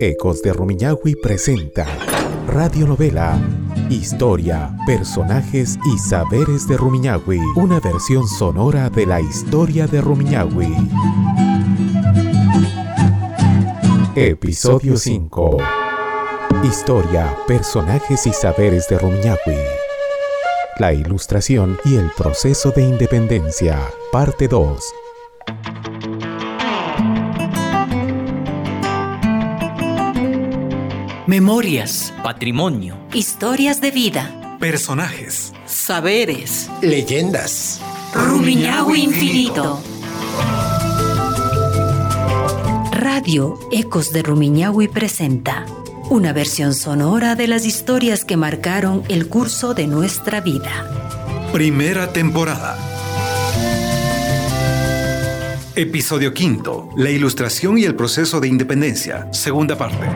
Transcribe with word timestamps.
Ecos 0.00 0.42
de 0.42 0.52
Rumiñahui 0.52 1.14
presenta 1.14 1.86
Radionovela 2.48 3.38
Historia, 3.88 4.74
personajes 4.86 5.78
y 5.94 5.98
saberes 5.98 6.66
de 6.66 6.76
Rumiñahui. 6.76 7.40
Una 7.54 7.78
versión 7.80 8.26
sonora 8.26 8.90
de 8.90 9.06
la 9.06 9.20
historia 9.20 9.86
de 9.86 10.00
Rumiñahui. 10.00 10.74
Episodio 14.16 14.96
5. 14.96 15.58
Historia, 16.64 17.36
personajes 17.46 18.26
y 18.26 18.32
saberes 18.32 18.88
de 18.88 18.98
Rumiñahui. 18.98 19.58
La 20.78 20.92
ilustración 20.92 21.78
y 21.84 21.96
el 21.96 22.10
proceso 22.16 22.72
de 22.72 22.82
independencia. 22.82 23.78
Parte 24.10 24.48
2. 24.48 25.03
Memorias, 31.26 32.12
patrimonio, 32.22 32.98
historias 33.14 33.80
de 33.80 33.90
vida, 33.90 34.58
personajes, 34.60 35.54
saberes, 35.64 36.68
leyendas. 36.82 37.80
Rumiñahui 38.12 39.04
infinito. 39.04 39.80
Radio 42.92 43.58
Ecos 43.72 44.12
de 44.12 44.22
Rumiñahui 44.22 44.88
presenta 44.88 45.64
una 46.10 46.34
versión 46.34 46.74
sonora 46.74 47.36
de 47.36 47.48
las 47.48 47.64
historias 47.64 48.26
que 48.26 48.36
marcaron 48.36 49.02
el 49.08 49.26
curso 49.26 49.72
de 49.72 49.86
nuestra 49.86 50.42
vida. 50.42 50.90
Primera 51.54 52.12
temporada. 52.12 52.76
Episodio 55.74 56.34
quinto. 56.34 56.90
La 56.98 57.08
ilustración 57.08 57.78
y 57.78 57.84
el 57.84 57.94
proceso 57.94 58.40
de 58.40 58.48
independencia. 58.48 59.32
Segunda 59.32 59.78
parte. 59.78 60.06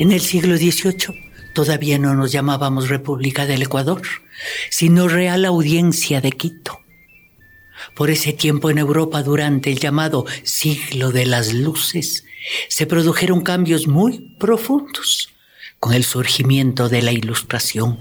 En 0.00 0.12
el 0.12 0.20
siglo 0.22 0.56
XVIII 0.56 1.52
todavía 1.52 1.98
no 1.98 2.14
nos 2.14 2.32
llamábamos 2.32 2.88
República 2.88 3.44
del 3.44 3.60
Ecuador, 3.60 4.00
sino 4.70 5.08
Real 5.08 5.44
Audiencia 5.44 6.22
de 6.22 6.32
Quito. 6.32 6.78
Por 7.94 8.08
ese 8.08 8.32
tiempo 8.32 8.70
en 8.70 8.78
Europa, 8.78 9.22
durante 9.22 9.70
el 9.70 9.78
llamado 9.78 10.24
siglo 10.42 11.12
de 11.12 11.26
las 11.26 11.52
luces, 11.52 12.24
se 12.68 12.86
produjeron 12.86 13.42
cambios 13.42 13.88
muy 13.88 14.34
profundos 14.38 15.34
con 15.78 15.92
el 15.92 16.04
surgimiento 16.04 16.88
de 16.88 17.02
la 17.02 17.12
Ilustración. 17.12 17.98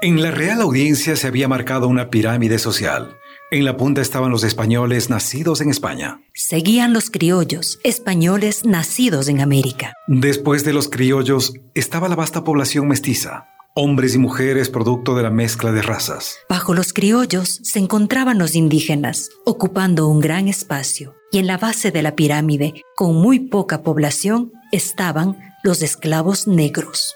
En 0.00 0.22
la 0.22 0.30
Real 0.30 0.62
Audiencia 0.62 1.14
se 1.14 1.26
había 1.26 1.46
marcado 1.46 1.88
una 1.88 2.08
pirámide 2.08 2.58
social 2.58 3.18
en 3.50 3.64
la 3.64 3.76
punta 3.76 4.00
estaban 4.00 4.30
los 4.30 4.44
españoles 4.44 5.10
nacidos 5.10 5.60
en 5.60 5.70
España. 5.70 6.20
Seguían 6.34 6.92
los 6.92 7.10
criollos, 7.10 7.78
españoles 7.84 8.64
nacidos 8.64 9.28
en 9.28 9.40
América. 9.40 9.92
Después 10.08 10.64
de 10.64 10.72
los 10.72 10.88
criollos 10.88 11.54
estaba 11.74 12.08
la 12.08 12.16
vasta 12.16 12.44
población 12.44 12.88
mestiza, 12.88 13.46
hombres 13.74 14.14
y 14.14 14.18
mujeres 14.18 14.68
producto 14.68 15.14
de 15.14 15.22
la 15.22 15.30
mezcla 15.30 15.70
de 15.70 15.82
razas. 15.82 16.38
Bajo 16.48 16.74
los 16.74 16.92
criollos 16.92 17.60
se 17.62 17.78
encontraban 17.78 18.38
los 18.38 18.54
indígenas, 18.54 19.30
ocupando 19.44 20.08
un 20.08 20.20
gran 20.20 20.48
espacio, 20.48 21.14
y 21.30 21.38
en 21.38 21.46
la 21.46 21.58
base 21.58 21.90
de 21.90 22.02
la 22.02 22.16
pirámide, 22.16 22.82
con 22.96 23.14
muy 23.14 23.38
poca 23.38 23.82
población, 23.82 24.52
estaban 24.72 25.38
los 25.62 25.82
esclavos 25.82 26.46
negros. 26.46 27.14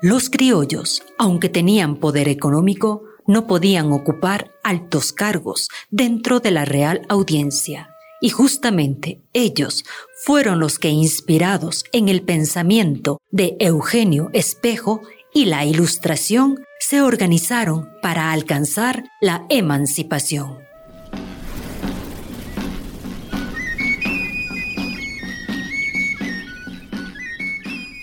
Los 0.00 0.30
criollos, 0.30 1.02
aunque 1.18 1.48
tenían 1.48 1.96
poder 1.96 2.28
económico, 2.28 3.04
no 3.26 3.46
podían 3.46 3.92
ocupar 3.92 4.52
altos 4.62 5.12
cargos 5.12 5.68
dentro 5.90 6.40
de 6.40 6.50
la 6.50 6.64
Real 6.64 7.02
Audiencia. 7.08 7.88
Y 8.20 8.30
justamente 8.30 9.20
ellos 9.32 9.84
fueron 10.24 10.60
los 10.60 10.78
que, 10.78 10.90
inspirados 10.90 11.84
en 11.92 12.08
el 12.08 12.22
pensamiento 12.22 13.18
de 13.30 13.56
Eugenio 13.58 14.30
Espejo 14.32 15.00
y 15.34 15.46
la 15.46 15.64
Ilustración, 15.64 16.64
se 16.78 17.02
organizaron 17.02 17.88
para 18.00 18.32
alcanzar 18.32 19.04
la 19.20 19.44
emancipación. 19.48 20.58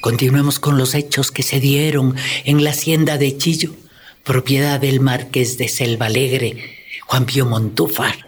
Continuemos 0.01 0.59
con 0.59 0.77
los 0.77 0.95
hechos 0.95 1.29
que 1.29 1.43
se 1.43 1.59
dieron 1.59 2.15
en 2.45 2.63
la 2.63 2.71
hacienda 2.71 3.17
de 3.17 3.37
Chillo 3.37 3.75
propiedad 4.29 4.79
del 4.79 4.99
marqués 4.99 5.57
de 5.57 5.67
Selva 5.67 6.05
Alegre, 6.05 6.55
Juan 7.07 7.25
Pío 7.25 7.47
Montúfar. 7.47 8.27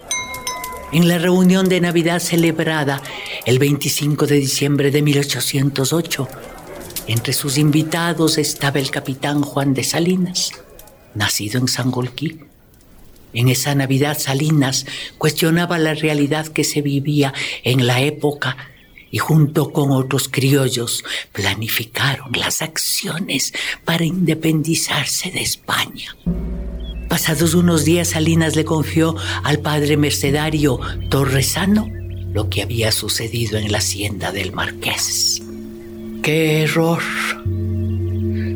En 0.91 1.07
la 1.07 1.19
reunión 1.19 1.69
de 1.69 1.79
Navidad 1.79 2.17
celebrada 2.17 3.03
el 3.45 3.59
25 3.59 4.25
de 4.25 4.37
diciembre 4.37 4.89
de 4.89 5.03
1808, 5.03 6.27
entre 7.05 7.33
sus 7.33 7.59
invitados 7.59 8.39
estaba 8.39 8.79
el 8.79 8.89
capitán 8.89 9.43
Juan 9.43 9.75
de 9.75 9.83
Salinas, 9.83 10.53
nacido 11.13 11.59
en 11.59 11.67
Sangolquí. 11.67 12.39
En 13.33 13.47
esa 13.47 13.75
Navidad 13.75 14.17
Salinas 14.17 14.87
cuestionaba 15.19 15.77
la 15.77 15.93
realidad 15.93 16.47
que 16.47 16.63
se 16.63 16.81
vivía 16.81 17.31
en 17.63 17.85
la 17.85 18.01
época 18.01 18.57
y 19.11 19.17
junto 19.17 19.71
con 19.71 19.91
otros 19.91 20.29
criollos 20.29 21.03
planificaron 21.31 22.31
las 22.33 22.61
acciones 22.61 23.53
para 23.85 24.05
independizarse 24.05 25.29
de 25.31 25.41
España. 25.41 26.15
Pasados 27.09 27.53
unos 27.53 27.83
días 27.83 28.09
Salinas 28.09 28.55
le 28.55 28.63
confió 28.63 29.15
al 29.43 29.59
padre 29.59 29.97
mercedario 29.97 30.79
Torresano 31.09 31.89
lo 32.33 32.49
que 32.49 32.61
había 32.61 32.93
sucedido 32.93 33.57
en 33.57 33.71
la 33.71 33.79
hacienda 33.79 34.31
del 34.31 34.53
marqués. 34.53 35.41
¡Qué 36.23 36.61
error! 36.63 37.01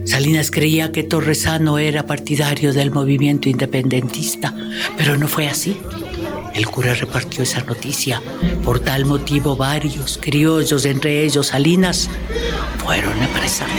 Salinas 0.05 0.51
creía 0.51 0.91
que 0.91 1.03
Torresano 1.03 1.79
era 1.79 2.05
partidario 2.05 2.71
del 2.73 2.91
movimiento 2.91 3.49
independentista, 3.49 4.55
pero 4.97 5.17
no 5.17 5.27
fue 5.27 5.47
así. 5.47 5.75
El 6.55 6.67
cura 6.67 6.93
repartió 6.93 7.43
esa 7.43 7.61
noticia. 7.63 8.21
Por 8.63 8.79
tal 8.79 9.03
motivo 9.03 9.57
varios 9.57 10.17
criollos, 10.21 10.85
entre 10.85 11.25
ellos 11.25 11.47
Salinas, 11.47 12.09
fueron 12.77 13.21
apresados. 13.21 13.73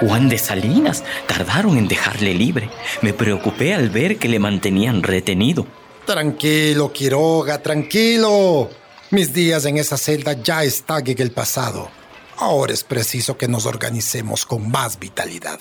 Juan 0.00 0.30
de 0.30 0.38
Salinas 0.38 1.04
tardaron 1.28 1.76
en 1.76 1.88
dejarle 1.88 2.32
libre. 2.32 2.70
Me 3.02 3.12
preocupé 3.12 3.74
al 3.74 3.90
ver 3.90 4.16
que 4.16 4.28
le 4.28 4.38
mantenían 4.38 5.02
retenido. 5.02 5.66
Tranquilo, 6.06 6.90
Quiroga, 6.90 7.62
tranquilo. 7.62 8.70
Mis 9.10 9.34
días 9.34 9.66
en 9.66 9.76
esa 9.76 9.98
celda 9.98 10.32
ya 10.32 10.64
están 10.64 11.06
en 11.06 11.20
el 11.20 11.30
pasado. 11.30 12.01
Ahora 12.44 12.72
es 12.72 12.82
preciso 12.82 13.38
que 13.38 13.46
nos 13.46 13.66
organicemos 13.66 14.46
con 14.46 14.68
más 14.68 14.98
vitalidad. 14.98 15.60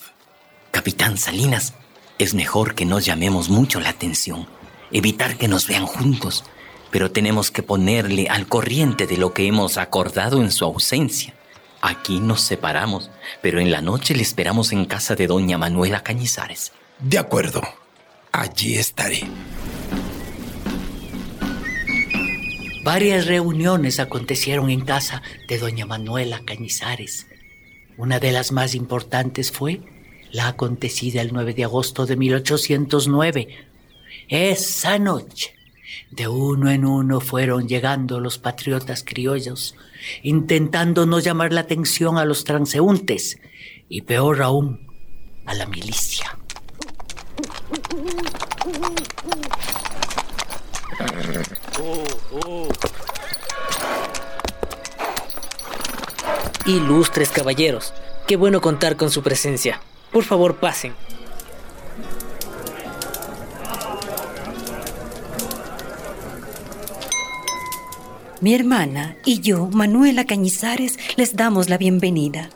Capitán 0.72 1.20
Salinas, 1.20 1.76
es 2.18 2.34
mejor 2.34 2.74
que 2.74 2.86
no 2.86 2.98
llamemos 2.98 3.50
mucho 3.50 3.80
la 3.80 3.90
atención, 3.90 4.48
evitar 4.92 5.38
que 5.38 5.48
nos 5.48 5.68
vean 5.68 5.86
juntos, 5.86 6.44
pero 6.90 7.12
tenemos 7.12 7.52
que 7.52 7.62
ponerle 7.62 8.30
al 8.30 8.48
corriente 8.48 9.06
de 9.06 9.18
lo 9.18 9.32
que 9.32 9.46
hemos 9.46 9.78
acordado 9.78 10.42
en 10.42 10.52
su 10.52 10.66
ausencia. 10.66 11.36
Aquí 11.84 12.20
nos 12.20 12.42
separamos, 12.42 13.12
pero 13.44 13.60
en 13.60 13.70
la 13.70 13.84
noche 13.84 14.16
le 14.16 14.24
esperamos 14.24 14.72
en 14.72 14.86
casa 14.86 15.14
de 15.14 15.28
doña 15.28 15.60
Manuela 15.60 16.02
Cañizares. 16.02 16.72
De 16.98 17.20
acuerdo, 17.20 17.62
allí 18.32 18.74
estaré. 18.78 19.30
Varias 22.84 23.28
reuniones 23.28 24.00
acontecieron 24.00 24.72
en 24.72 24.82
casa 24.82 25.22
de 25.48 25.60
doña 25.60 25.86
Manuela 25.86 26.42
Cañizares. 26.44 27.28
Una 27.96 28.20
de 28.20 28.32
las 28.32 28.52
más 28.52 28.74
importantes 28.74 29.52
fue 29.52 29.82
la 30.32 30.48
acontecida 30.48 31.22
el 31.22 31.32
9 31.32 31.54
de 31.54 31.64
agosto 31.64 32.08
de 32.08 32.16
1809. 32.16 33.48
Esa 34.30 34.98
noche, 34.98 35.54
de 36.10 36.28
uno 36.28 36.72
en 36.72 36.86
uno 36.86 37.20
fueron 37.20 37.68
llegando 37.68 38.20
los 38.20 38.40
patriotas 38.40 39.04
criollos, 39.04 39.76
intentando 40.24 41.06
no 41.06 41.20
llamar 41.20 41.54
la 41.54 41.62
atención 41.62 42.18
a 42.18 42.26
los 42.26 42.46
transeúntes 42.46 43.40
y 43.90 44.02
peor 44.02 44.42
aún, 44.42 44.88
a 45.46 45.54
la 45.54 45.68
milicia. 45.68 46.36
Ilustres 56.66 57.30
caballeros, 57.30 57.94
qué 58.28 58.36
bueno 58.36 58.62
contar 58.62 58.96
con 58.96 59.10
su 59.10 59.24
presencia. 59.24 59.82
Por 60.12 60.24
favor, 60.24 60.58
pasen. 60.58 60.94
Mi 68.42 68.56
hermana 68.56 69.18
y 69.24 69.40
yo, 69.40 69.68
Manuela 69.68 70.26
Cañizares, 70.26 70.98
les 71.16 71.36
damos 71.36 71.70
la 71.70 71.78
bienvenida. 71.78 72.50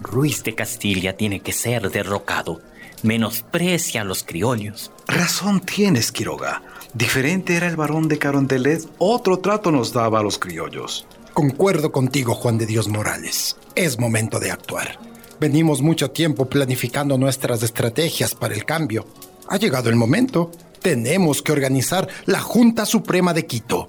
Ruiz 0.00 0.44
de 0.44 0.54
Castilla 0.54 1.16
tiene 1.16 1.40
que 1.40 1.52
ser 1.52 1.90
derrocado. 1.90 2.60
Menosprecia 3.02 4.02
a 4.02 4.04
los 4.04 4.22
criollos. 4.22 4.92
Razón 5.08 5.60
tienes, 5.60 6.12
Quiroga. 6.12 6.62
Diferente 6.92 7.56
era 7.56 7.66
el 7.66 7.76
varón 7.76 8.08
de 8.08 8.18
Carondelet, 8.18 8.86
otro 8.98 9.38
trato 9.38 9.70
nos 9.70 9.94
daba 9.94 10.20
a 10.20 10.22
los 10.22 10.38
criollos. 10.38 11.06
Concuerdo 11.32 11.92
contigo, 11.92 12.34
Juan 12.34 12.58
de 12.58 12.66
Dios 12.66 12.88
Morales. 12.88 13.56
Es 13.74 13.98
momento 13.98 14.38
de 14.38 14.50
actuar. 14.50 14.98
Venimos 15.40 15.80
mucho 15.80 16.10
tiempo 16.10 16.44
planificando 16.44 17.16
nuestras 17.16 17.62
estrategias 17.62 18.34
para 18.34 18.54
el 18.54 18.66
cambio. 18.66 19.06
Ha 19.48 19.56
llegado 19.56 19.88
el 19.88 19.96
momento. 19.96 20.50
Tenemos 20.82 21.40
que 21.40 21.52
organizar 21.52 22.06
la 22.26 22.40
Junta 22.40 22.84
Suprema 22.84 23.32
de 23.32 23.46
Quito. 23.46 23.88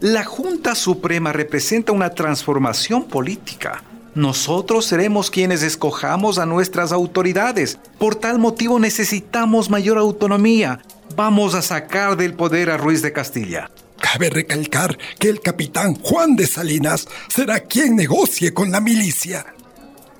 La 0.00 0.24
Junta 0.24 0.74
Suprema 0.74 1.32
representa 1.32 1.92
una 1.92 2.10
transformación 2.10 3.04
política. 3.04 3.82
Nosotros 4.14 4.84
seremos 4.84 5.30
quienes 5.30 5.62
escojamos 5.62 6.38
a 6.38 6.46
nuestras 6.46 6.92
autoridades. 6.92 7.78
Por 7.98 8.14
tal 8.14 8.38
motivo 8.38 8.78
necesitamos 8.78 9.70
mayor 9.70 9.98
autonomía. 9.98 10.80
Vamos 11.16 11.54
a 11.54 11.62
sacar 11.62 12.16
del 12.16 12.34
poder 12.34 12.70
a 12.70 12.76
Ruiz 12.76 13.00
de 13.02 13.12
Castilla. 13.12 13.70
Cabe 14.00 14.30
recalcar 14.30 14.98
que 15.18 15.28
el 15.28 15.40
capitán 15.40 15.94
Juan 15.94 16.36
de 16.36 16.46
Salinas 16.46 17.08
será 17.28 17.60
quien 17.60 17.96
negocie 17.96 18.52
con 18.52 18.70
la 18.70 18.80
milicia. 18.80 19.46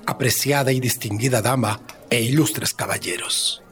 Apreciada 0.05 0.71
y 0.71 0.79
distinguida 0.79 1.41
dama 1.41 1.81
e 2.09 2.21
ilustres 2.21 2.73
caballeros, 2.73 3.63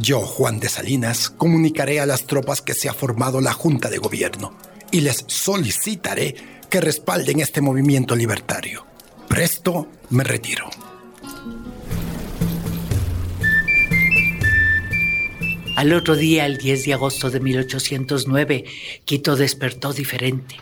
yo, 0.00 0.20
Juan 0.20 0.60
de 0.60 0.68
Salinas, 0.68 1.28
comunicaré 1.30 1.98
a 1.98 2.06
las 2.06 2.24
tropas 2.24 2.62
que 2.62 2.74
se 2.74 2.88
ha 2.88 2.94
formado 2.94 3.40
la 3.40 3.52
Junta 3.52 3.90
de 3.90 3.98
Gobierno 3.98 4.56
y 4.90 5.00
les 5.00 5.24
solicitaré 5.26 6.36
que 6.70 6.80
respalden 6.80 7.40
este 7.40 7.60
movimiento 7.60 8.14
libertario. 8.14 8.86
Presto 9.28 9.86
me 10.10 10.24
retiro. 10.24 10.68
Al 15.76 15.92
otro 15.92 16.16
día, 16.16 16.46
el 16.46 16.56
10 16.56 16.86
de 16.86 16.94
agosto 16.94 17.30
de 17.30 17.38
1809, 17.38 18.64
Quito 19.04 19.36
despertó 19.36 19.92
diferente. 19.92 20.56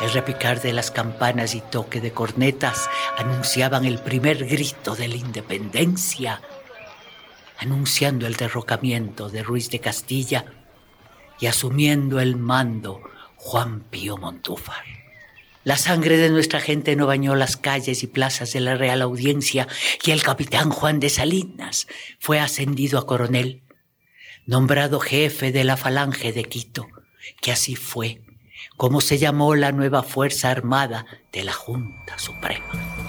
El 0.00 0.12
repicar 0.12 0.62
de 0.62 0.72
las 0.72 0.90
campanas 0.90 1.54
y 1.54 1.60
toque 1.60 2.00
de 2.00 2.12
cornetas 2.12 2.88
anunciaban 3.18 3.84
el 3.84 3.98
primer 3.98 4.46
grito 4.46 4.96
de 4.96 5.08
la 5.08 5.16
independencia, 5.16 6.40
anunciando 7.58 8.26
el 8.26 8.36
derrocamiento 8.36 9.28
de 9.28 9.42
Ruiz 9.42 9.68
de 9.68 9.80
Castilla 9.80 10.46
y 11.38 11.46
asumiendo 11.46 12.18
el 12.20 12.36
mando 12.36 13.02
Juan 13.36 13.80
Pío 13.90 14.16
Montúfar. 14.16 14.84
La 15.62 15.76
sangre 15.76 16.16
de 16.16 16.30
nuestra 16.30 16.60
gente 16.60 16.96
no 16.96 17.06
bañó 17.06 17.34
las 17.34 17.56
calles 17.56 18.02
y 18.02 18.06
plazas 18.06 18.52
de 18.52 18.60
la 18.60 18.76
Real 18.76 19.02
Audiencia 19.02 19.68
y 20.02 20.10
el 20.10 20.22
capitán 20.22 20.70
Juan 20.70 21.00
de 21.00 21.10
Salinas 21.10 21.86
fue 22.18 22.40
ascendido 22.40 22.98
a 22.98 23.06
coronel 23.06 23.62
nombrado 24.46 25.00
jefe 25.00 25.52
de 25.52 25.64
la 25.64 25.76
Falange 25.76 26.32
de 26.32 26.44
Quito, 26.44 26.88
que 27.40 27.52
así 27.52 27.76
fue 27.76 28.22
como 28.76 29.00
se 29.00 29.18
llamó 29.18 29.54
la 29.54 29.72
nueva 29.72 30.02
Fuerza 30.02 30.50
Armada 30.50 31.06
de 31.32 31.44
la 31.44 31.52
Junta 31.52 32.18
Suprema. 32.18 32.99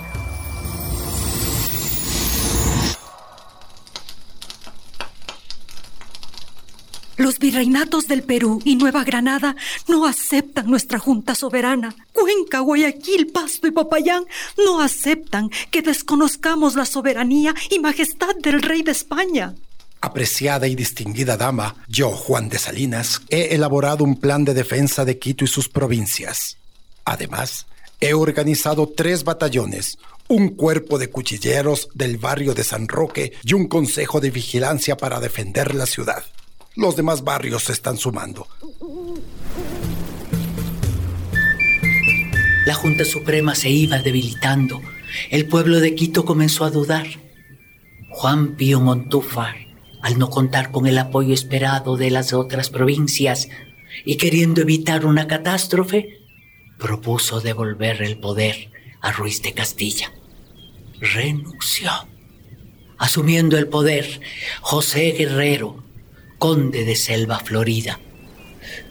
Los 7.18 7.40
virreinatos 7.40 8.08
del 8.08 8.24
Perú 8.24 8.62
y 8.64 8.76
Nueva 8.76 9.04
Granada 9.04 9.56
no 9.88 10.06
aceptan 10.06 10.70
nuestra 10.70 10.98
Junta 10.98 11.36
Soberana. 11.36 11.94
Cuenca, 12.14 12.60
Guayaquil, 12.60 13.28
Pasto 13.28 13.68
y 13.68 13.72
Popayán 13.72 14.26
no 14.58 14.82
aceptan 14.82 15.50
que 15.70 15.82
desconozcamos 15.82 16.76
la 16.76 16.86
soberanía 16.86 17.54
y 17.70 17.80
majestad 17.80 18.36
del 18.42 18.62
rey 18.62 18.82
de 18.82 18.92
España. 18.92 19.56
Apreciada 20.00 20.68
y 20.68 20.74
distinguida 20.74 21.38
dama, 21.38 21.76
yo, 21.88 22.10
Juan 22.10 22.50
de 22.50 22.58
Salinas, 22.58 23.22
he 23.30 23.54
elaborado 23.54 24.04
un 24.04 24.20
plan 24.20 24.44
de 24.44 24.56
defensa 24.56 25.06
de 25.06 25.20
Quito 25.20 25.46
y 25.46 25.48
sus 25.48 25.70
provincias. 25.70 26.58
Además, 27.06 27.68
he 28.00 28.16
organizado 28.16 28.88
tres 28.88 29.24
batallones, 29.24 30.00
un 30.28 30.56
cuerpo 30.56 30.98
de 30.98 31.10
cuchilleros 31.10 31.90
del 31.94 32.18
barrio 32.18 32.56
de 32.56 32.64
San 32.64 32.88
Roque 32.88 33.34
y 33.44 33.54
un 33.54 33.68
consejo 33.68 34.20
de 34.20 34.32
vigilancia 34.32 34.98
para 34.98 35.20
defender 35.20 35.76
la 35.76 35.86
ciudad. 35.86 36.24
Los 36.76 36.96
demás 36.96 37.24
barrios 37.24 37.64
se 37.64 37.74
están 37.74 37.98
sumando. 37.98 38.48
La 42.66 42.76
Junta 42.76 43.06
Suprema 43.06 43.56
se 43.56 43.70
iba 43.70 44.00
debilitando. 44.00 44.82
El 45.30 45.48
pueblo 45.48 45.80
de 45.80 45.96
Quito 45.96 46.26
comenzó 46.26 46.64
a 46.64 46.72
dudar. 46.72 47.08
Juan 48.10 48.56
Pío 48.56 48.80
Montúfar 48.80 49.72
al 50.02 50.18
no 50.18 50.30
contar 50.30 50.72
con 50.72 50.88
el 50.88 50.98
apoyo 50.98 51.34
esperado 51.34 51.96
de 51.96 52.10
las 52.10 52.34
otras 52.34 52.70
provincias 52.70 53.50
y 54.04 54.18
queriendo 54.18 54.62
evitar 54.62 55.06
una 55.06 55.28
catástrofe, 55.28 56.20
propuso 56.80 57.40
devolver 57.40 58.02
el 58.02 58.18
poder 58.18 58.72
a 59.02 59.12
Ruiz 59.12 59.42
de 59.42 59.54
Castilla. 59.54 60.12
Renunció. 61.00 61.92
Asumiendo 62.98 63.58
el 63.58 63.68
poder, 63.68 64.22
José 64.62 65.12
Guerrero, 65.18 65.84
conde 66.42 66.86
de 66.86 66.96
Selva 66.96 67.38
Florida, 67.38 68.00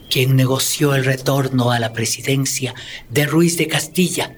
quien 0.09 0.37
negoció 0.37 0.95
el 0.95 1.05
retorno 1.05 1.73
a 1.73 1.81
la 1.81 1.93
presidencia 1.93 2.77
de 3.09 3.27
Ruiz 3.27 3.57
de 3.57 3.67
Castilla 3.67 4.37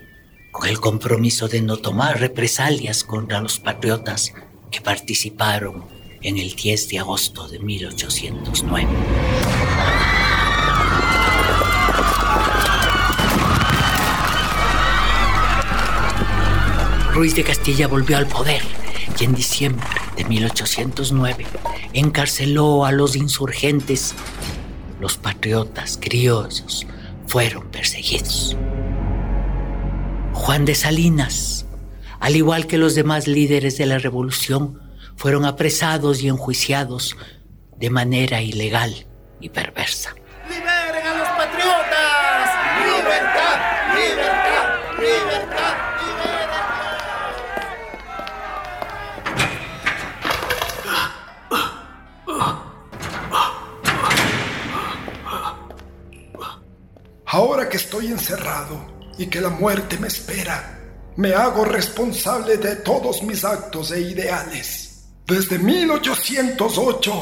con 0.51 0.67
el 0.67 0.81
compromiso 0.81 1.47
de 1.47 1.61
no 1.61 1.77
tomar 1.77 2.21
represalias 2.21 3.05
contra 3.05 3.43
los 3.43 3.59
patriotas 3.59 4.33
que 4.71 4.81
participaron 4.81 5.85
en 6.23 6.39
el 6.39 6.55
10 6.55 6.89
de 6.89 7.01
agosto 7.01 7.49
de 7.49 7.59
1809. 7.59 8.89
Ruiz 17.13 17.35
de 17.35 17.45
Castilla 17.45 17.89
volvió 17.89 18.17
al 18.17 18.27
poder 18.27 18.63
y 19.21 19.25
en 19.25 19.35
diciembre 19.35 20.02
de 20.17 20.25
1809 20.25 21.47
encarceló 21.93 22.85
a 22.85 22.93
los 22.93 23.17
insurgentes. 23.17 24.15
Los 25.01 25.17
patriotas 25.17 25.99
criollos 26.01 26.87
fueron 27.27 27.69
perseguidos. 27.71 28.57
Juan 30.33 30.65
de 30.65 30.75
Salinas, 30.75 31.67
al 32.21 32.37
igual 32.37 32.67
que 32.67 32.79
los 32.79 32.95
demás 32.95 33.27
líderes 33.27 33.79
de 33.79 33.87
la 33.87 33.99
revolución, 33.99 34.81
fueron 35.17 35.45
apresados 35.45 36.23
y 36.23 36.29
enjuiciados 36.29 37.17
de 37.79 37.91
manera 37.91 38.43
ilegal 38.43 39.07
y 39.41 39.49
perversa. 39.51 40.15
Ahora 57.35 57.67
que 57.67 57.79
estoy 57.79 58.09
encerrado 58.09 58.85
y 59.17 59.25
que 59.29 59.41
la 59.41 59.49
muerte 59.49 59.97
me 59.99 60.09
espera, 60.09 60.79
me 61.17 61.33
hago 61.33 61.65
responsable 61.65 62.59
de 62.59 62.77
todos 62.77 63.23
mis 63.23 63.43
actos 63.43 63.91
e 63.91 64.03
ideales. 64.03 65.07
Desde 65.27 65.59
1808 65.59 67.13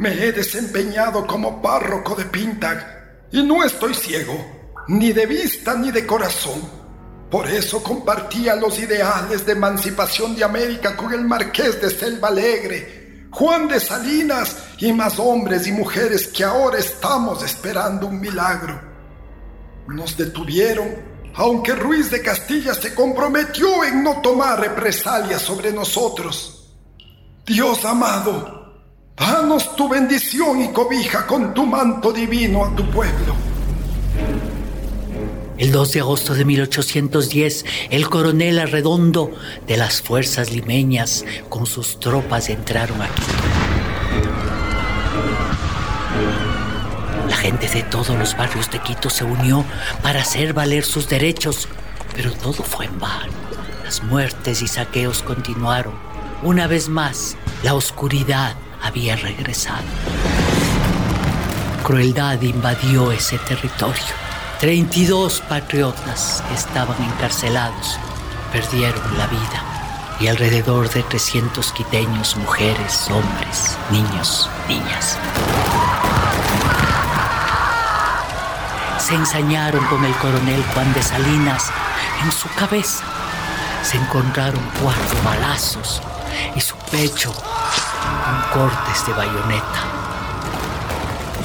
me 0.00 0.14
he 0.14 0.32
desempeñado 0.32 1.24
como 1.28 1.62
párroco 1.62 2.16
de 2.16 2.24
Pintag 2.24 3.28
y 3.30 3.44
no 3.44 3.62
estoy 3.62 3.94
ciego, 3.94 4.34
ni 4.88 5.12
de 5.12 5.26
vista 5.26 5.76
ni 5.76 5.92
de 5.92 6.04
corazón. 6.04 6.60
Por 7.30 7.48
eso 7.48 7.84
compartía 7.84 8.56
los 8.56 8.80
ideales 8.80 9.46
de 9.46 9.52
emancipación 9.52 10.34
de 10.34 10.42
América 10.42 10.96
con 10.96 11.14
el 11.14 11.24
marqués 11.24 11.80
de 11.80 11.90
Selva 11.90 12.28
Alegre, 12.28 13.28
Juan 13.30 13.68
de 13.68 13.78
Salinas 13.78 14.56
y 14.78 14.92
más 14.92 15.20
hombres 15.20 15.68
y 15.68 15.70
mujeres 15.70 16.26
que 16.26 16.42
ahora 16.42 16.80
estamos 16.80 17.44
esperando 17.44 18.08
un 18.08 18.18
milagro. 18.20 18.95
Nos 19.88 20.16
detuvieron, 20.16 20.88
aunque 21.34 21.74
Ruiz 21.74 22.10
de 22.10 22.22
Castilla 22.22 22.74
se 22.74 22.94
comprometió 22.94 23.84
en 23.84 24.02
no 24.02 24.20
tomar 24.20 24.60
represalias 24.60 25.42
sobre 25.42 25.72
nosotros. 25.72 26.74
Dios 27.44 27.84
amado, 27.84 28.74
danos 29.16 29.76
tu 29.76 29.88
bendición 29.88 30.62
y 30.62 30.72
cobija 30.72 31.26
con 31.26 31.54
tu 31.54 31.64
manto 31.64 32.12
divino 32.12 32.64
a 32.64 32.74
tu 32.74 32.90
pueblo. 32.90 33.34
El 35.58 35.72
2 35.72 35.92
de 35.92 36.00
agosto 36.00 36.34
de 36.34 36.44
1810, 36.44 37.64
el 37.90 38.10
coronel 38.10 38.58
Arredondo 38.58 39.30
de 39.66 39.76
las 39.78 40.02
fuerzas 40.02 40.50
limeñas 40.50 41.24
con 41.48 41.64
sus 41.64 41.98
tropas 41.98 42.50
entraron 42.50 43.00
aquí. 43.00 43.22
La 47.36 47.42
gente 47.42 47.68
de 47.68 47.82
todos 47.82 48.18
los 48.18 48.34
barrios 48.34 48.70
de 48.70 48.78
Quito 48.78 49.10
se 49.10 49.22
unió 49.22 49.62
para 50.02 50.22
hacer 50.22 50.54
valer 50.54 50.86
sus 50.86 51.06
derechos, 51.06 51.68
pero 52.14 52.32
todo 52.32 52.62
fue 52.62 52.86
en 52.86 52.98
vano. 52.98 53.30
Las 53.84 54.02
muertes 54.02 54.62
y 54.62 54.66
saqueos 54.66 55.22
continuaron. 55.22 55.92
Una 56.42 56.66
vez 56.66 56.88
más, 56.88 57.36
la 57.62 57.74
oscuridad 57.74 58.54
había 58.82 59.16
regresado. 59.16 59.84
Crueldad 61.84 62.40
invadió 62.40 63.12
ese 63.12 63.36
territorio. 63.40 64.14
32 64.60 65.42
patriotas 65.42 66.42
que 66.48 66.54
estaban 66.54 66.96
encarcelados 67.02 67.98
perdieron 68.50 69.18
la 69.18 69.26
vida 69.26 70.16
y 70.20 70.28
alrededor 70.28 70.88
de 70.88 71.02
300 71.02 71.70
quiteños, 71.72 72.34
mujeres, 72.38 73.10
hombres, 73.10 73.76
niños, 73.90 74.48
niñas. 74.70 75.18
Se 79.06 79.14
ensañaron 79.14 79.84
con 79.84 80.04
el 80.04 80.12
coronel 80.16 80.60
Juan 80.74 80.92
de 80.92 81.00
Salinas. 81.00 81.70
En 82.24 82.32
su 82.32 82.48
cabeza 82.56 83.04
se 83.80 83.98
encontraron 83.98 84.60
cuatro 84.82 85.22
balazos 85.22 86.02
y 86.56 86.60
su 86.60 86.74
pecho 86.90 87.32
con 87.32 88.52
cortes 88.52 89.06
de 89.06 89.12
bayoneta. 89.12 89.84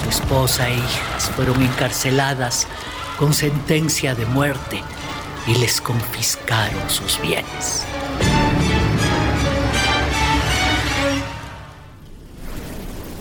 Su 0.02 0.10
esposa 0.10 0.70
e 0.70 0.78
hijas 0.78 1.30
fueron 1.36 1.62
encarceladas 1.62 2.66
con 3.20 3.32
sentencia 3.32 4.16
de 4.16 4.26
muerte 4.26 4.82
y 5.46 5.54
les 5.54 5.82
confiscaron 5.82 6.90
sus 6.90 7.22
bienes. 7.22 7.86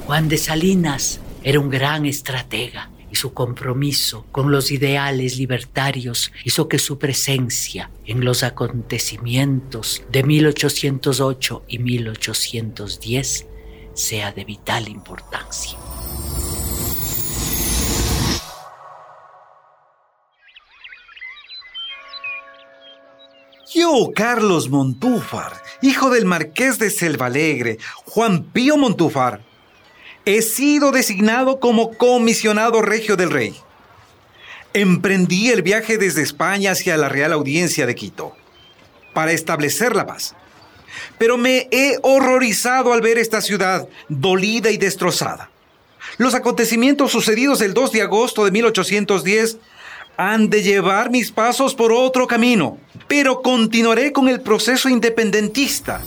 Juan 0.07 0.31
de 0.31 0.39
Salinas 0.39 1.21
era 1.43 1.61
un 1.61 1.69
gran 1.69 2.07
estratega 2.07 2.89
y 3.11 3.17
su 3.17 3.33
compromiso 3.33 4.27
con 4.33 4.51
los 4.51 4.71
ideales 4.71 5.37
libertarios 5.37 6.33
hizo 6.45 6.69
que 6.69 6.79
su 6.79 6.99
presencia 6.99 7.91
en 8.07 8.25
los 8.25 8.43
acontecimientos 8.43 10.03
de 10.11 10.23
1808 10.23 11.65
y 11.69 11.79
1810 11.79 13.47
sea 13.95 14.33
de 14.33 14.45
vital 14.45 14.89
importancia. 14.89 15.79
Yo, 23.73 24.11
Carlos 24.17 24.69
Montúfar, 24.69 25.53
hijo 25.81 26.11
del 26.11 26.25
marqués 26.25 26.81
de 26.81 26.91
Selvalegre, 26.91 27.79
Juan 28.05 28.43
Pío 28.43 28.77
Montúfar, 28.77 29.43
he 30.25 30.43
sido 30.43 30.93
designado 30.93 31.61
como 31.61 31.97
comisionado 31.97 32.83
regio 32.83 33.17
del 33.17 33.31
rey. 33.31 33.57
Emprendí 34.73 35.51
el 35.51 35.63
viaje 35.63 35.99
desde 35.99 36.23
España 36.23 36.73
hacia 36.73 36.97
la 36.97 37.09
Real 37.09 37.33
Audiencia 37.33 37.87
de 37.87 37.95
Quito 37.95 38.35
para 39.13 39.33
establecer 39.33 39.97
la 39.97 40.07
paz. 40.07 40.35
Pero 41.19 41.37
me 41.37 41.69
he 41.71 41.99
horrorizado 42.03 42.93
al 42.93 43.01
ver 43.01 43.19
esta 43.19 43.41
ciudad 43.41 43.89
dolida 44.09 44.71
y 44.71 44.77
destrozada. 44.77 45.51
Los 46.19 46.35
acontecimientos 46.35 47.13
sucedidos 47.13 47.61
el 47.61 47.75
2 47.75 47.93
de 47.93 48.03
agosto 48.03 48.45
de 48.45 48.51
1810 48.51 49.59
han 50.17 50.51
de 50.51 50.63
llevar 50.63 51.11
mis 51.11 51.33
pasos 51.33 51.75
por 51.75 51.93
otro 51.93 52.27
camino, 52.27 52.79
pero 53.09 53.43
continuaré 53.43 54.13
con 54.13 54.29
el 54.29 54.41
proceso 54.41 54.89
independentista. 54.89 56.03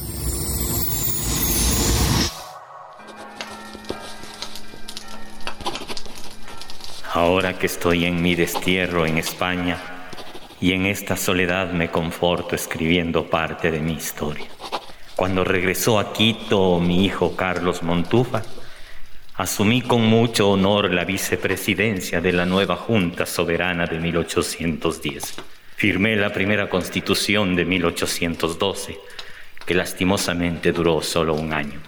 Ahora 7.16 7.60
que 7.60 7.68
estoy 7.68 8.06
en 8.06 8.24
mi 8.24 8.34
destierro 8.34 9.06
en 9.06 9.20
España 9.20 9.78
y 10.60 10.72
en 10.72 10.88
esta 10.88 11.16
soledad 11.16 11.72
me 11.72 11.92
conforto 11.92 12.56
escribiendo 12.56 13.30
parte 13.30 13.70
de 13.70 13.82
mi 13.82 13.94
historia. 13.94 14.48
Cuando 15.16 15.44
regresó 15.44 16.00
a 16.00 16.12
Quito 16.12 16.80
mi 16.80 17.06
hijo 17.06 17.36
Carlos 17.36 17.84
Montufa, 17.84 18.42
asumí 19.36 19.84
con 19.84 20.02
mucho 20.02 20.50
honor 20.50 20.92
la 20.92 21.06
vicepresidencia 21.06 22.20
de 22.20 22.34
la 22.34 22.48
nueva 22.48 22.78
Junta 22.78 23.28
Soberana 23.28 23.86
de 23.86 24.00
1810. 24.00 25.36
Firmé 25.76 26.16
la 26.16 26.34
primera 26.34 26.68
constitución 26.68 27.56
de 27.56 27.64
1812, 27.64 28.98
que 29.68 29.76
lastimosamente 29.76 30.72
duró 30.72 31.00
solo 31.04 31.36
un 31.36 31.54
año. 31.54 31.80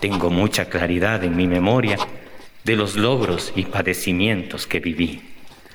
Tengo 0.00 0.28
mucha 0.28 0.64
claridad 0.64 1.22
en 1.22 1.36
mi 1.36 1.46
memoria 1.46 1.98
de 2.64 2.76
los 2.76 2.96
logros 2.96 3.52
y 3.54 3.64
padecimientos 3.66 4.66
que 4.66 4.80
viví. 4.80 5.22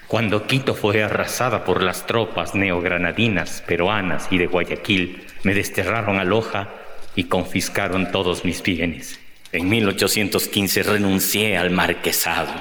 Cuando 0.08 0.48
Quito 0.48 0.74
fue 0.74 1.04
arrasada 1.04 1.64
por 1.64 1.84
las 1.84 2.08
tropas 2.08 2.56
neogranadinas, 2.56 3.64
peruanas 3.66 4.28
y 4.32 4.40
de 4.40 4.48
Guayaquil, 4.48 5.24
me 5.44 5.54
desterraron 5.54 6.20
a 6.20 6.24
Loja 6.24 6.70
y 7.16 7.26
confiscaron 7.26 8.12
todos 8.12 8.44
mis 8.44 8.64
bienes. 8.64 9.20
En 9.52 9.70
1815 9.70 10.84
renuncié 10.84 11.58
al 11.58 11.70
marquesado 11.70 12.54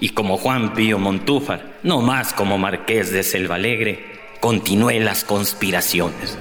y 0.00 0.10
como 0.10 0.36
Juan 0.36 0.74
Pío 0.74 0.98
Montúfar, 0.98 1.78
no 1.82 2.00
más 2.00 2.32
como 2.32 2.58
marqués 2.58 3.10
de 3.12 3.24
Selvalegre, 3.24 4.04
continué 4.40 5.00
las 5.00 5.24
conspiraciones. 5.24 6.38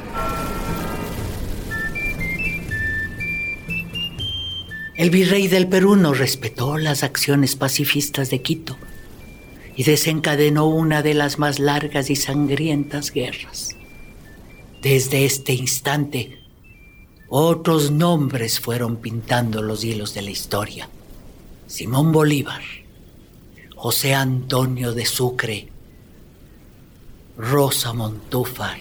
El 4.97 5.11
virrey 5.11 5.47
del 5.47 5.67
Perú 5.67 5.95
no 5.95 6.15
respetó 6.15 6.79
las 6.79 7.03
acciones 7.03 7.55
pacifistas 7.55 8.31
de 8.31 8.41
Quito 8.41 8.77
y 9.75 9.83
desencadenó 9.83 10.65
una 10.65 11.03
de 11.03 11.13
las 11.13 11.37
más 11.37 11.59
largas 11.59 12.09
y 12.09 12.15
sangrientas 12.15 13.11
guerras. 13.11 13.75
Desde 14.81 15.25
este 15.25 15.53
instante, 15.53 16.39
otros 17.29 17.91
nombres 17.91 18.59
fueron 18.59 18.97
pintando 18.97 19.61
los 19.61 19.83
hilos 19.83 20.15
de 20.15 20.23
la 20.23 20.31
historia. 20.31 20.89
Simón 21.67 22.11
Bolívar, 22.11 22.63
José 23.75 24.15
Antonio 24.15 24.93
de 24.93 25.05
Sucre, 25.05 25.67
Rosa 27.37 27.93
Montúfar, 27.93 28.79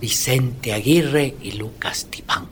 Vicente 0.00 0.72
Aguirre 0.72 1.34
y 1.42 1.52
Lucas 1.52 2.06
Tipán. 2.06 2.48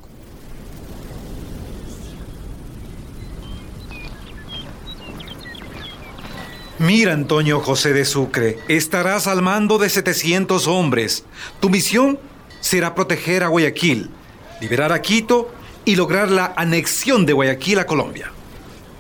Mira, 6.84 7.14
Antonio 7.14 7.60
José 7.60 7.94
de 7.94 8.04
Sucre, 8.04 8.58
estarás 8.68 9.26
al 9.26 9.40
mando 9.40 9.78
de 9.78 9.88
700 9.88 10.66
hombres. 10.66 11.24
Tu 11.58 11.70
misión 11.70 12.18
será 12.60 12.94
proteger 12.94 13.42
a 13.42 13.48
Guayaquil, 13.48 14.10
liberar 14.60 14.92
a 14.92 15.00
Quito 15.00 15.50
y 15.86 15.96
lograr 15.96 16.30
la 16.30 16.52
anexión 16.54 17.24
de 17.24 17.32
Guayaquil 17.32 17.78
a 17.78 17.86
Colombia. 17.86 18.32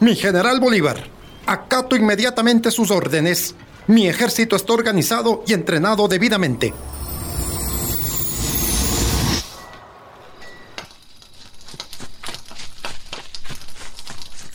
Mi 0.00 0.16
general 0.16 0.60
Bolívar, 0.60 1.04
acato 1.44 1.94
inmediatamente 1.94 2.70
sus 2.70 2.90
órdenes. 2.90 3.54
Mi 3.86 4.08
ejército 4.08 4.56
está 4.56 4.72
organizado 4.72 5.44
y 5.46 5.52
entrenado 5.52 6.08
debidamente. 6.08 6.72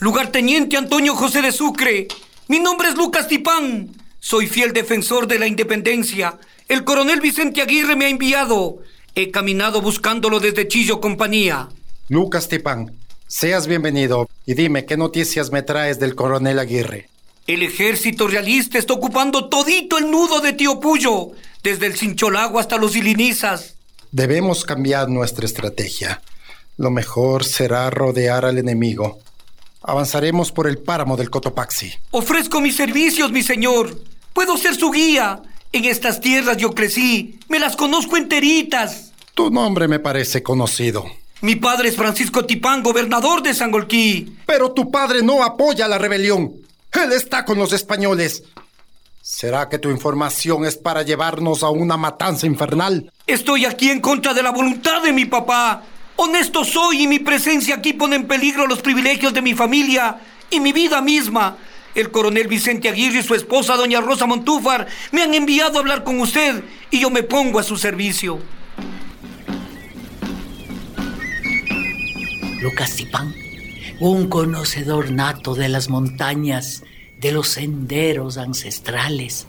Lugarteniente 0.00 0.76
Antonio 0.76 1.14
José 1.14 1.42
de 1.42 1.52
Sucre, 1.52 2.08
mi 2.50 2.58
nombre 2.58 2.88
es 2.88 2.96
Lucas 2.96 3.28
Tipán. 3.28 3.90
Soy 4.18 4.48
fiel 4.48 4.72
defensor 4.72 5.28
de 5.28 5.38
la 5.38 5.46
independencia. 5.46 6.36
El 6.66 6.82
coronel 6.82 7.20
Vicente 7.20 7.62
Aguirre 7.62 7.94
me 7.94 8.06
ha 8.06 8.08
enviado. 8.08 8.78
He 9.14 9.30
caminado 9.30 9.80
buscándolo 9.80 10.40
desde 10.40 10.66
Chillo 10.66 11.00
Compañía. 11.00 11.68
Lucas 12.08 12.48
Tipán, 12.48 12.90
seas 13.28 13.68
bienvenido 13.68 14.28
y 14.46 14.54
dime 14.54 14.84
qué 14.84 14.96
noticias 14.96 15.52
me 15.52 15.62
traes 15.62 16.00
del 16.00 16.16
coronel 16.16 16.58
Aguirre. 16.58 17.08
El 17.46 17.62
ejército 17.62 18.26
realista 18.26 18.78
está 18.78 18.94
ocupando 18.94 19.48
todito 19.48 19.96
el 19.98 20.10
nudo 20.10 20.40
de 20.40 20.52
Tío 20.52 20.80
Puyo, 20.80 21.30
desde 21.62 21.86
el 21.86 21.96
Cincholagua 21.96 22.62
hasta 22.62 22.78
los 22.78 22.96
Ilinizas. 22.96 23.76
Debemos 24.10 24.64
cambiar 24.64 25.08
nuestra 25.08 25.46
estrategia. 25.46 26.20
Lo 26.78 26.90
mejor 26.90 27.44
será 27.44 27.88
rodear 27.90 28.44
al 28.44 28.58
enemigo. 28.58 29.20
Avanzaremos 29.82 30.52
por 30.52 30.68
el 30.68 30.78
páramo 30.78 31.16
del 31.16 31.30
Cotopaxi. 31.30 31.92
Ofrezco 32.10 32.60
mis 32.60 32.76
servicios, 32.76 33.32
mi 33.32 33.42
señor. 33.42 33.98
Puedo 34.32 34.56
ser 34.56 34.74
su 34.74 34.90
guía. 34.90 35.42
En 35.72 35.84
estas 35.84 36.20
tierras 36.20 36.56
yo 36.56 36.74
crecí. 36.74 37.38
Me 37.48 37.58
las 37.58 37.76
conozco 37.76 38.16
enteritas. 38.16 39.12
Tu 39.34 39.50
nombre 39.50 39.88
me 39.88 39.98
parece 39.98 40.42
conocido. 40.42 41.06
Mi 41.42 41.56
padre 41.56 41.88
es 41.88 41.96
Francisco 41.96 42.44
Tipán, 42.44 42.82
gobernador 42.82 43.42
de 43.42 43.54
Sangolquí. 43.54 44.36
Pero 44.44 44.72
tu 44.72 44.90
padre 44.90 45.22
no 45.22 45.42
apoya 45.42 45.88
la 45.88 45.96
rebelión. 45.96 46.52
Él 46.92 47.12
está 47.12 47.44
con 47.44 47.58
los 47.58 47.72
españoles. 47.72 48.42
¿Será 49.22 49.68
que 49.68 49.78
tu 49.78 49.90
información 49.90 50.66
es 50.66 50.76
para 50.76 51.02
llevarnos 51.02 51.62
a 51.62 51.70
una 51.70 51.96
matanza 51.96 52.46
infernal? 52.46 53.10
Estoy 53.26 53.64
aquí 53.64 53.90
en 53.90 54.00
contra 54.00 54.34
de 54.34 54.42
la 54.42 54.50
voluntad 54.50 55.02
de 55.02 55.12
mi 55.12 55.24
papá. 55.24 55.82
Honesto 56.22 56.66
soy 56.66 57.04
y 57.04 57.06
mi 57.06 57.18
presencia 57.18 57.76
aquí 57.76 57.94
pone 57.94 58.14
en 58.14 58.28
peligro 58.28 58.66
los 58.66 58.82
privilegios 58.82 59.32
de 59.32 59.40
mi 59.40 59.54
familia 59.54 60.20
y 60.50 60.60
mi 60.60 60.70
vida 60.70 61.00
misma. 61.00 61.56
El 61.94 62.10
coronel 62.10 62.46
Vicente 62.46 62.90
Aguirre 62.90 63.20
y 63.20 63.22
su 63.22 63.34
esposa, 63.34 63.74
doña 63.74 64.02
Rosa 64.02 64.26
Montúfar, 64.26 64.86
me 65.12 65.22
han 65.22 65.32
enviado 65.32 65.78
a 65.78 65.80
hablar 65.80 66.04
con 66.04 66.20
usted 66.20 66.62
y 66.90 67.00
yo 67.00 67.08
me 67.08 67.22
pongo 67.22 67.58
a 67.58 67.62
su 67.62 67.78
servicio. 67.78 68.38
Lucas 72.60 72.96
Tipán, 72.96 73.34
un 73.98 74.28
conocedor 74.28 75.12
nato 75.12 75.54
de 75.54 75.70
las 75.70 75.88
montañas, 75.88 76.82
de 77.18 77.32
los 77.32 77.48
senderos 77.48 78.36
ancestrales, 78.36 79.46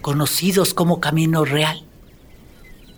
conocidos 0.00 0.72
como 0.72 1.00
Camino 1.00 1.44
Real. 1.44 1.87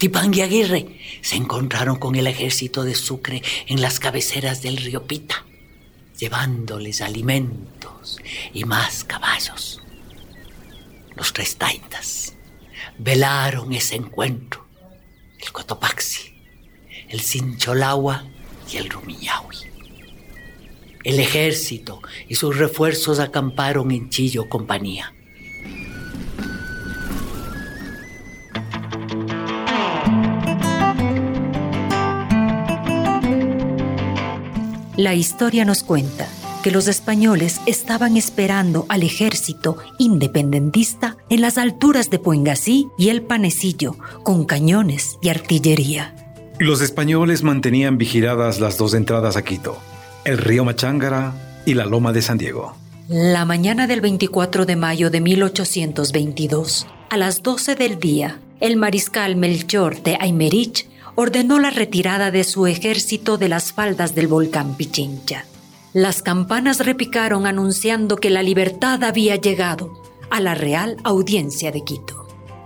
Tipán 0.01 0.33
y 0.33 0.41
Aguirre 0.41 0.97
se 1.21 1.37
encontraron 1.37 1.97
con 1.97 2.15
el 2.15 2.27
ejército 2.27 2.85
de 2.85 2.95
Sucre 2.95 3.43
en 3.67 3.83
las 3.83 4.01
cabeceras 4.01 4.63
del 4.63 4.79
río 4.79 5.07
Pita, 5.07 5.45
llevándoles 6.19 7.03
alimentos 7.03 8.17
y 8.55 8.65
más 8.65 9.05
caballos. 9.05 9.83
Los 11.17 11.35
tres 11.35 11.57
taitas 11.57 12.33
velaron 12.97 13.75
ese 13.75 13.97
encuentro, 13.97 14.65
el 15.39 15.53
Cotopaxi, 15.53 16.33
el 17.11 17.21
Sincholagua 17.21 18.25
y 18.73 18.79
el 18.79 18.89
Rumiñahui. 18.89 19.59
El 21.05 21.21
ejército 21.21 22.01
y 22.27 22.37
sus 22.37 22.57
refuerzos 22.57 23.19
acamparon 23.19 23.91
en 23.91 24.09
Chillo 24.09 24.49
Compañía. 24.49 25.13
La 35.01 35.15
historia 35.15 35.65
nos 35.65 35.83
cuenta 35.83 36.29
que 36.63 36.71
los 36.71 36.87
españoles 36.87 37.63
estaban 37.65 38.19
esperando 38.19 38.85
al 38.91 39.03
ejército 39.03 39.79
independentista 39.99 41.17
en 41.31 41.41
las 41.41 41.57
alturas 41.57 42.11
de 42.11 42.19
Puengasí 42.19 42.89
y 42.99 43.09
el 43.09 43.23
Panecillo, 43.23 43.97
con 44.25 44.45
cañones 44.45 45.17
y 45.23 45.31
artillería. 45.31 46.15
Los 46.59 46.83
españoles 46.83 47.43
mantenían 47.43 47.97
vigiladas 47.97 48.61
las 48.61 48.77
dos 48.77 48.93
entradas 48.93 49.39
a 49.39 49.43
Quito, 49.43 49.79
el 50.27 50.37
río 50.37 50.67
Machángara 50.67 51.33
y 51.65 51.73
la 51.73 51.87
loma 51.87 52.13
de 52.13 52.21
San 52.21 52.37
Diego. 52.37 52.75
La 53.09 53.47
mañana 53.47 53.87
del 53.87 54.03
24 54.03 54.67
de 54.67 54.77
mayo 54.77 55.09
de 55.09 55.23
1822, 55.23 56.87
a 57.09 57.17
las 57.17 57.43
12 57.43 57.75
del 57.75 57.99
día, 57.99 58.39
el 58.61 58.77
mariscal 58.77 59.35
Melchor 59.37 60.03
de 60.03 60.19
Aymerich 60.21 60.90
ordenó 61.15 61.59
la 61.59 61.71
retirada 61.71 62.31
de 62.31 62.45
su 62.45 62.67
ejército 62.67 63.39
de 63.39 63.49
las 63.49 63.73
faldas 63.73 64.15
del 64.15 64.29
volcán 64.29 64.77
Pichincha. 64.77 65.45
Las 65.93 66.23
campanas 66.23 66.85
repicaron 66.85 67.47
anunciando 67.47 68.17
que 68.17 68.31
la 68.31 68.43
libertad 68.43 69.03
había 69.03 69.37
llegado 69.37 70.03
a 70.31 70.41
la 70.41 70.55
Real 70.55 70.97
Audiencia 71.03 71.73
de 71.73 71.83
Quito. 71.83 72.21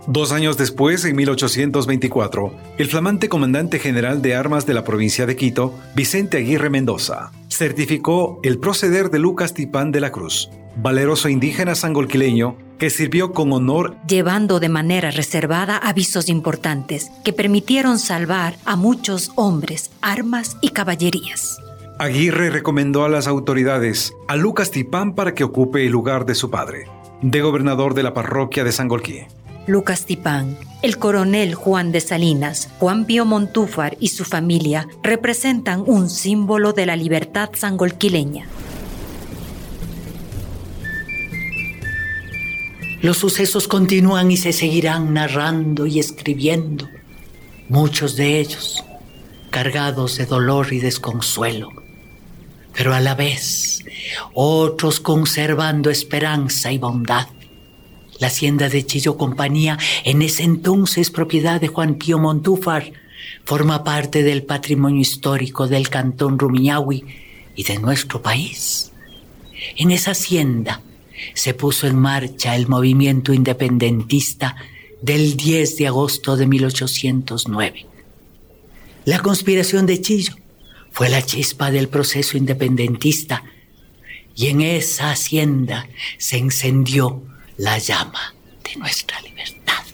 Dos 0.07 0.31
años 0.31 0.55
después, 0.55 1.03
en 1.05 1.15
1824, 1.15 2.53
el 2.77 2.87
flamante 2.87 3.27
comandante 3.27 3.79
general 3.79 4.21
de 4.21 4.35
armas 4.35 4.67
de 4.67 4.75
la 4.75 4.83
provincia 4.83 5.25
de 5.25 5.35
Quito, 5.35 5.73
Vicente 5.95 6.37
Aguirre 6.37 6.69
Mendoza, 6.69 7.31
certificó 7.49 8.39
el 8.43 8.59
proceder 8.59 9.09
de 9.09 9.17
Lucas 9.17 9.55
Tipán 9.55 9.91
de 9.91 10.01
la 10.01 10.11
Cruz, 10.11 10.51
valeroso 10.75 11.29
indígena 11.29 11.75
sangolquileño 11.75 12.57
que 12.77 12.89
sirvió 12.89 13.31
con 13.31 13.53
honor 13.53 13.95
llevando 14.07 14.59
de 14.59 14.69
manera 14.69 15.11
reservada 15.11 15.77
avisos 15.77 16.29
importantes 16.29 17.09
que 17.23 17.33
permitieron 17.33 17.99
salvar 17.99 18.55
a 18.65 18.75
muchos 18.75 19.31
hombres, 19.35 19.91
armas 20.01 20.57
y 20.61 20.69
caballerías. 20.69 21.57
Aguirre 21.97 22.49
recomendó 22.49 23.05
a 23.05 23.09
las 23.09 23.27
autoridades 23.27 24.13
a 24.27 24.35
Lucas 24.35 24.71
Tipán 24.71 25.15
para 25.15 25.33
que 25.33 25.45
ocupe 25.45 25.85
el 25.85 25.91
lugar 25.93 26.25
de 26.25 26.35
su 26.35 26.49
padre, 26.49 26.87
de 27.21 27.41
gobernador 27.41 27.93
de 27.93 28.03
la 28.03 28.13
parroquia 28.13 28.65
de 28.65 28.73
Sangolquí. 28.73 29.21
Lucas 29.67 30.05
Tipán, 30.05 30.57
el 30.83 30.97
coronel 30.97 31.55
Juan 31.55 31.91
de 31.91 32.01
Salinas, 32.01 32.69
Juan 32.79 33.05
Pío 33.05 33.25
Montúfar 33.25 33.95
y 33.99 34.09
su 34.09 34.25
familia 34.25 34.87
representan 35.01 35.83
un 35.87 36.09
símbolo 36.09 36.73
de 36.73 36.85
la 36.85 36.95
libertad 36.95 37.49
sangolquileña. 37.53 38.45
Los 43.05 43.19
sucesos 43.19 43.67
continúan 43.67 44.31
y 44.31 44.37
se 44.37 44.51
seguirán 44.51 45.13
narrando 45.13 45.85
y 45.85 45.99
escribiendo, 45.99 46.89
muchos 47.69 48.15
de 48.15 48.39
ellos 48.39 48.83
cargados 49.51 50.17
de 50.17 50.25
dolor 50.25 50.73
y 50.73 50.79
desconsuelo, 50.79 51.69
pero 52.73 52.95
a 52.95 52.99
la 53.01 53.13
vez 53.13 53.85
otros 54.33 54.99
conservando 54.99 55.91
esperanza 55.91 56.71
y 56.71 56.79
bondad. 56.79 57.27
La 58.17 58.25
hacienda 58.25 58.69
de 58.69 58.83
Chillo 58.83 59.19
Compañía, 59.19 59.77
en 60.03 60.23
ese 60.23 60.41
entonces 60.41 61.11
propiedad 61.11 61.61
de 61.61 61.67
Juan 61.67 61.99
Pío 61.99 62.17
Montúfar, 62.17 62.91
forma 63.43 63.83
parte 63.83 64.23
del 64.23 64.41
patrimonio 64.41 65.01
histórico 65.01 65.67
del 65.67 65.89
cantón 65.89 66.39
Rumiñahui 66.39 67.05
y 67.55 67.63
de 67.65 67.77
nuestro 67.77 68.23
país. 68.23 68.91
En 69.77 69.91
esa 69.91 70.09
hacienda 70.09 70.81
se 71.33 71.53
puso 71.53 71.87
en 71.87 71.97
marcha 71.97 72.55
el 72.55 72.67
movimiento 72.67 73.33
independentista 73.33 74.55
del 75.01 75.37
10 75.37 75.77
de 75.77 75.87
agosto 75.87 76.35
de 76.35 76.47
1809. 76.47 77.85
La 79.05 79.19
conspiración 79.19 79.85
de 79.85 80.01
Chillo 80.01 80.35
fue 80.91 81.09
la 81.09 81.21
chispa 81.21 81.71
del 81.71 81.89
proceso 81.89 82.37
independentista 82.37 83.43
y 84.35 84.47
en 84.47 84.61
esa 84.61 85.11
hacienda 85.11 85.87
se 86.17 86.37
encendió 86.37 87.23
la 87.57 87.77
llama 87.77 88.33
de 88.63 88.75
nuestra 88.77 89.21
libertad. 89.21 89.84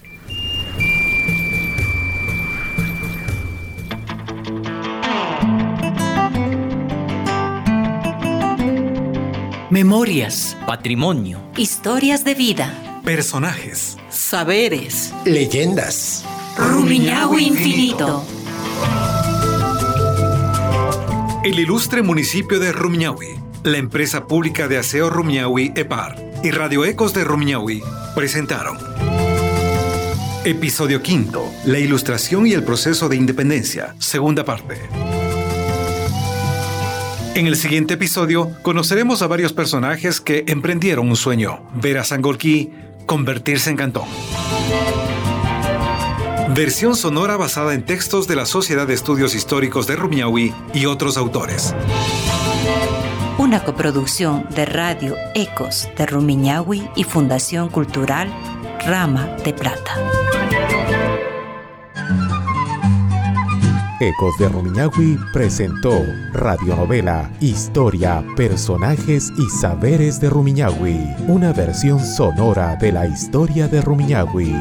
Memorias, 9.72 10.58
patrimonio, 10.68 11.40
historias 11.56 12.26
de 12.26 12.36
vida, 12.36 13.02
personajes, 13.06 13.96
saberes, 14.10 15.14
leyendas, 15.24 16.26
Rumiñahui 16.58 17.46
infinito. 17.46 18.26
El 21.46 21.58
ilustre 21.58 22.02
municipio 22.02 22.60
de 22.60 22.74
Rumiñahui, 22.74 23.40
la 23.64 23.78
empresa 23.78 24.28
pública 24.28 24.68
de 24.68 24.78
aseo 24.78 25.10
Rumiñahui 25.10 25.72
EPAR 25.74 26.22
y 26.44 26.52
Radio 26.52 26.84
Ecos 26.84 27.14
de 27.14 27.24
Rumiñahui 27.24 27.82
presentaron. 28.14 28.78
Episodio 30.44 31.02
quinto, 31.02 31.50
la 31.64 31.80
ilustración 31.80 32.46
y 32.46 32.52
el 32.52 32.64
proceso 32.66 33.08
de 33.08 33.16
independencia, 33.16 33.96
segunda 34.00 34.44
parte. 34.44 35.21
En 37.34 37.48
el 37.48 37.56
siguiente 37.56 37.94
episodio 37.94 38.52
conoceremos 38.62 39.22
a 39.22 39.28
varios 39.28 39.54
personajes 39.54 40.20
que 40.20 40.44
emprendieron 40.48 41.08
un 41.08 41.16
sueño, 41.16 41.64
ver 41.74 41.98
a 41.98 42.04
Sangolquí 42.04 42.74
convertirse 43.06 43.70
en 43.70 43.78
cantón. 43.78 44.04
Versión 46.54 46.96
sonora 46.98 47.38
basada 47.38 47.74
en 47.74 47.86
textos 47.86 48.28
de 48.28 48.36
la 48.36 48.46
Sociedad 48.46 48.86
de 48.86 48.96
Estudios 48.96 49.34
Históricos 49.34 49.88
de 49.88 49.96
Rumiahui 49.96 50.54
y 50.74 50.86
otros 50.86 51.16
autores. 51.16 51.74
Una 53.38 53.64
coproducción 53.64 54.46
de 54.54 54.66
Radio 54.66 55.16
Ecos 55.34 55.88
de 55.98 56.06
Rumiñahui 56.06 56.90
y 56.98 57.06
Fundación 57.06 57.70
Cultural 57.70 58.30
Rama 58.86 59.38
de 59.46 59.54
Plata. 59.54 59.96
Ecos 64.02 64.36
de 64.40 64.50
Rumiñahui 64.50 65.16
presentó 65.32 66.04
radionovela 66.34 67.30
Historia, 67.40 68.26
Personajes 68.36 69.32
y 69.38 69.48
Saberes 69.62 70.20
de 70.20 70.28
Rumiñahui, 70.28 70.98
una 71.28 71.54
versión 71.54 72.00
sonora 72.00 72.76
de 72.78 72.92
la 72.94 73.06
historia 73.06 73.68
de 73.68 73.80
Rumiñahui. 73.80 74.56